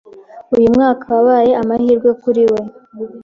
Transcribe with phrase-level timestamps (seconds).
[0.55, 2.59] Uyu mwaka wabaye amahirwe kuri we.